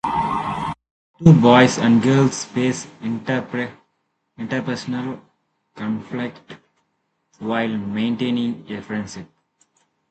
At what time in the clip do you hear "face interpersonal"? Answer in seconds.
2.43-3.69